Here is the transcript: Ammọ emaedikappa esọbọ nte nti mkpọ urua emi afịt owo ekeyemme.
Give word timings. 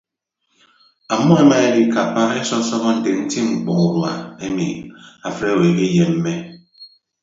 Ammọ 1.13 1.33
emaedikappa 1.43 2.21
esọbọ 2.39 2.87
nte 2.95 3.09
nti 3.23 3.39
mkpọ 3.51 3.71
urua 3.85 4.11
emi 4.45 4.65
afịt 5.27 5.47
owo 5.53 5.65
ekeyemme. 5.71 6.33